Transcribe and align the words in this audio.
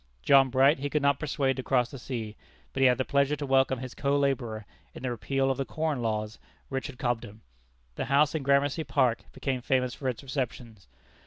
John 0.23 0.49
Bright 0.49 0.79
he 0.79 0.89
could 0.89 1.03
not 1.03 1.19
persuade 1.19 1.57
to 1.57 1.61
cross 1.61 1.91
the 1.91 1.99
sea; 1.99 2.35
but 2.73 2.81
he 2.81 2.87
had 2.87 2.97
the 2.97 3.05
pleasure 3.05 3.35
to 3.35 3.45
welcome 3.45 3.77
his 3.77 3.93
co 3.93 4.17
laborer 4.17 4.65
in 4.95 5.03
the 5.03 5.11
repeal 5.11 5.51
of 5.51 5.57
the 5.59 5.63
Corn 5.77 6.01
laws, 6.01 6.39
Richard 6.71 6.97
Cobden. 6.97 7.41
The 7.93 8.05
house 8.05 8.33
in 8.33 8.41
Gramercy 8.41 8.83
Park 8.83 9.25
became 9.31 9.61
famous 9.61 9.93
for 9.93 10.09
its 10.09 10.23
receptions. 10.23 10.87